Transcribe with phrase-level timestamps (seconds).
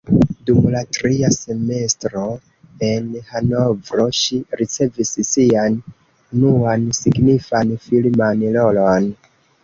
[0.49, 2.21] Dum la tria semestro
[2.87, 5.75] en Hanovro ŝi ricevis sian
[6.37, 9.11] unuan signifan filman rolon.